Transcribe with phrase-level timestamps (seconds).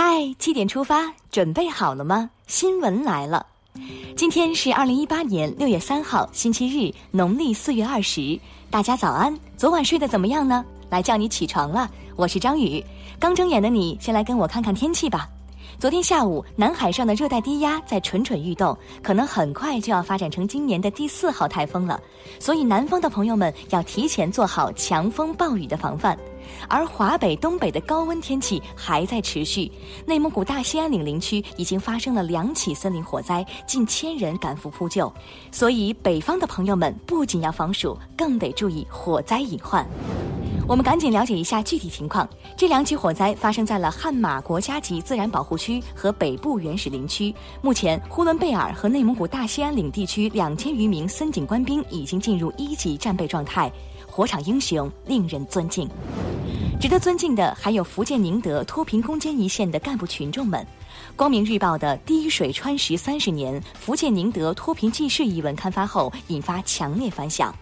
[0.00, 2.30] 嗨，七点出发，准备好了吗？
[2.46, 3.44] 新闻来了，
[4.16, 8.38] 今天是二零一八年六月三号，星期日，农历四月二十。
[8.70, 10.64] 大家早安，昨晚睡得怎么样呢？
[10.88, 12.80] 来叫你起床了，我是张宇。
[13.18, 15.28] 刚睁眼的你，先来跟我看看天气吧。
[15.80, 22.00] 昨天下午，南海上的热带低压在蠢蠢欲动，可能很快就要发展成今年的第四号台风了。
[22.38, 26.16] 所以，南方的朋友们要提前做好强风暴雨的防范。
[26.68, 29.70] 而华北、东北的高温天气还在持续，
[30.06, 35.12] 内蒙古大兴安岭林区已经发生了两起森林火灾，近千人赶赴扑救。
[35.50, 39.86] 所以，北方的朋友们不仅要防暑，更得注意火灾隐患。
[40.66, 42.28] 我们赶紧了解一下具体情况。
[42.54, 47.34] 这两起火灾发生在了汉马国家级自然保护区和北部原始林区。
[47.62, 53.72] 目前，呼伦贝尔和内蒙古大兴安岭地区两千余名森警官兵已经进入一级战备状态，
[54.06, 55.88] 火场英雄令人尊敬。
[56.80, 60.64] 值得尊敬的还有福建宁德脱贫攻坚一线的干部群众们。
[61.16, 67.52] 光明日报的“滴水穿石三十年，福建宁德脱贫纪事”一文刊发后，引发强烈反响。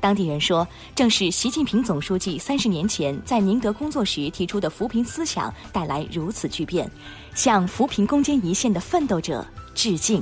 [0.00, 6.90] 当地人说，正是习近平总书记三十年前在宁德工作时提出的扶贫思想带来如此巨变，
[7.36, 10.20] 向扶贫攻坚一线的奋斗者致敬。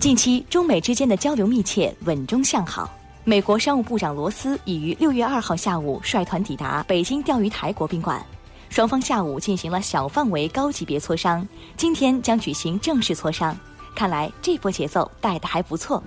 [0.00, 2.97] 近期，中美之间的交流密切，稳中向好。
[3.28, 8.24] 美国商务部长罗斯已于六月二号下午率团抵达北京钓鱼台国宾馆，
[8.70, 13.54] 双方下午进行了小范围高级别磋商，今天将举行正式磋商。
[13.94, 16.02] 看来这波节奏带的还不错。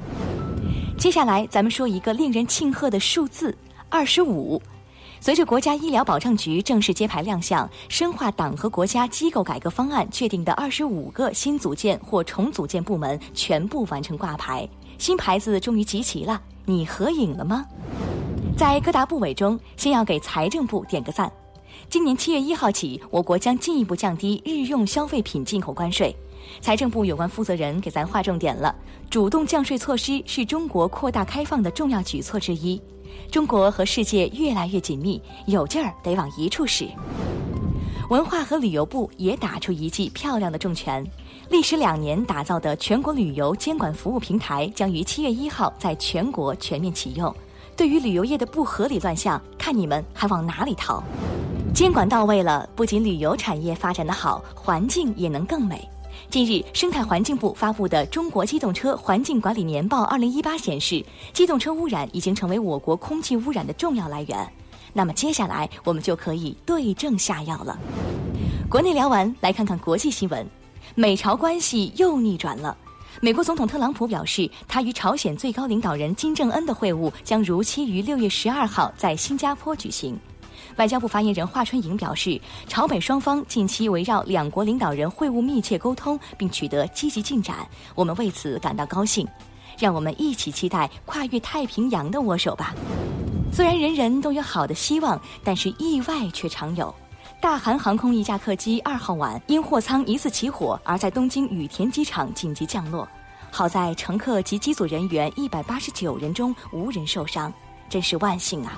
[0.97, 3.55] 接下来，咱们说一个令人庆贺的数字：
[3.87, 4.59] 二十五。
[5.19, 16.41] 随着国家医疗保障局正式揭牌亮相，深化党和国家机构改革方案确定的二十五个新组建或重组建部门全部完成挂牌，新牌子终于集齐了。
[16.65, 17.65] 你合影了吗？
[18.55, 21.31] 在各大部委中，先要给财政部点个赞。
[21.89, 26.15] 今年七月一号起，我国将进一步降低日用消费品进口关税。
[26.59, 28.75] 财政部有关负责人给咱划重点了：
[29.09, 32.81] 主动降税措施是中国扩大开放的重要举措之一。
[33.31, 36.87] 中国和世界越来越紧密，有劲儿得往一处使。
[38.09, 41.05] 文化和旅游部也打出一记漂亮的重拳，
[41.51, 47.35] 历时两年打造的全国旅游监管服务平台将于七月一号在全国全面启用。
[47.75, 51.03] 对于旅游业的不合理乱象，看你们还往哪里逃？
[51.73, 55.85] 监管到位了，不仅旅游产业发展的好，环境也能更美。
[56.29, 61.03] 近日，生态环境部发布的《中国机动车环境管理年报（二零一八）》显示，
[61.33, 64.53] 机动车污染已经成为我国空气污染的重要来源。
[64.93, 67.77] 那么接下来，我们就可以对症下药了。
[68.69, 70.47] 国内聊完，来看看国际新闻。
[70.95, 72.75] 美朝关系又逆转了。
[73.19, 80.17] 美国总统特朗普表示，他与朝鲜最高领导人金正恩的会晤将如期于六月十二号在新加坡举行。
[80.77, 89.27] 外交部发言人华春莹表示，朝美双方近期围绕两国领导人会晤密切沟通，并取得积极进展，我们为此感到高兴。
[89.77, 92.73] 让我们一起期待跨越太平洋的握手吧。
[93.51, 96.93] 虽然人人都有好的希望，但是意外却常有。
[97.41, 103.05] 大韩航空一架客机二号晚因货舱疑似起火，而在东京羽田机场紧急降落，
[103.49, 107.51] 好在乘客及机组人员一百八十九人中无人受伤，
[107.89, 108.73] 真是万幸啊！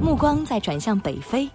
[0.00, 1.46] 目光再转向北非，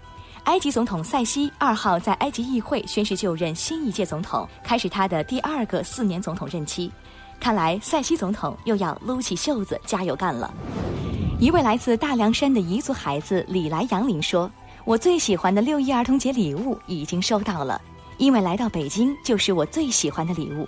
[0.43, 6.91] 埃及总统塞西二号在埃及议会宣誓就任新一届总统，开始他的第二个四年总统任期。
[7.39, 10.53] 看来塞西总统又要撸起袖子加油干了。
[11.39, 14.49] 一位来自大凉山的彝族孩子李来杨林说
[14.85, 17.81] ：“我最喜欢的六一儿童节礼物已经收到了，
[18.19, 20.67] 因为来到北京就是我最喜欢的礼物。”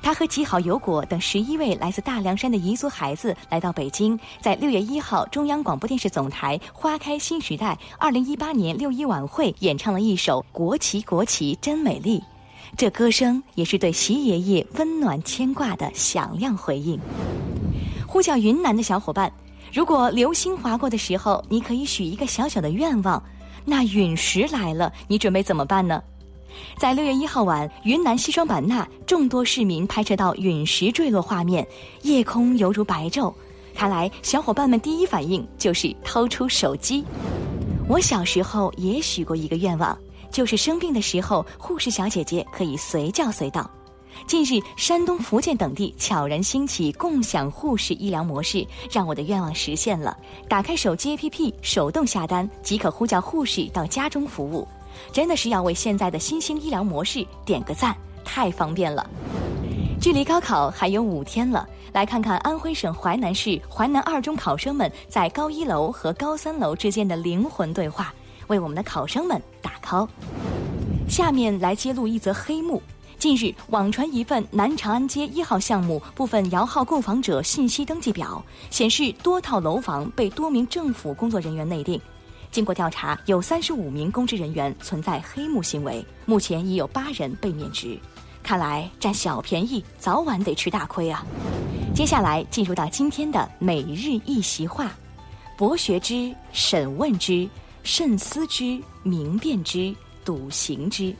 [0.00, 12.20] 他和吉好有果等十一位来自大凉山的彝族孩子来到北京，在六月一号中央广播电视总台《花开新时代》二零一八年六一晚会演唱了一首《国旗国旗真美丽》，
[12.76, 17.00] 这歌声也是对习爷爷温暖牵挂的响亮回应。
[18.06, 19.32] 呼叫云南的小伙伴，
[19.72, 23.20] 如果流星划过的时候，你可以许一个小小的愿望，
[23.68, 26.02] 那陨石来了，你准备怎么办呢？
[26.78, 31.66] 在六月一号晚，云南西双版纳众多市民拍摄到陨石坠落画面，
[32.02, 33.34] 夜空犹如白昼。
[33.74, 37.04] 看来小伙伴们第一反应就是掏出手机。
[37.88, 39.98] 我小时候也许过一个愿望，
[40.30, 43.70] 就是生病的时候，护士小姐姐可以随叫随到。
[44.26, 50.16] 近日，山东、福建等地悄然兴起共享护士医疗模式，让我的愿望实现了。
[50.48, 54.66] 打开手机 APP，手动下单即可呼叫护士到家中服务。
[55.12, 59.08] 真的是要为现在的新兴医疗模式点个赞，太方便了。
[60.00, 68.12] 距离高考还有五天了，来看看安徽省淮南市淮南二中考生们在高一楼和高三楼之间的灵魂对话，
[68.48, 70.08] 为我们的考生们打 call。
[71.08, 72.82] 下面来揭露一则黑幕。
[73.18, 81.98] 近日，网传一份南长安街一号项目部分摇号购房者信息登记表，显示多套楼房被多名政府工作人员内定。
[82.50, 87.98] 经过调查，有三十五名公职人员存在黑幕行为，目前已有八人被免职。
[88.42, 91.24] 看来占小便宜，早晚得吃大亏啊！
[91.94, 94.92] 接下来进入到今天的每日一席话：
[95.56, 97.48] 博学之，审问之，
[97.82, 99.92] 慎思之，明辨之，
[100.22, 101.14] 笃行之。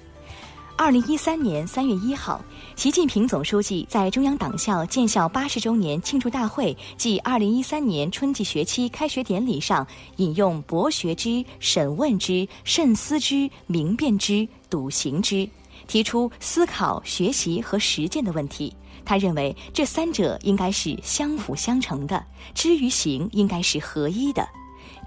[0.79, 2.39] 二零一三年三月一号，
[2.77, 9.87] 习近平总书记在中央党校建校八十周年庆祝大会暨二零一三年春季学期开学典礼上，
[10.17, 15.49] 引用“博学之，审问之，慎思之，明辨之，笃行之”，
[15.89, 18.71] 提出思考、学习和实践的问题。
[19.03, 22.23] 他认为这三者应该是相辅相成的，
[22.55, 24.47] 知与行应该是合一的。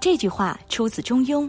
[0.00, 1.44] 这句话出自《中庸》。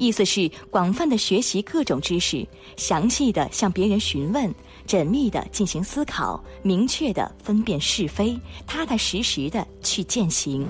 [0.00, 2.48] 意思是广泛的学习各种知识，
[2.78, 4.50] 详细的向别人询问，
[4.86, 10.66] 缜密的进行思考，明确的分辨是非，踏踏实实的去践行。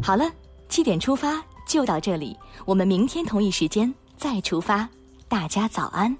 [0.00, 0.30] 好了，
[0.68, 4.88] 七点出发就到这里，我们明天同一时间再出发。
[5.26, 6.16] 大家早安。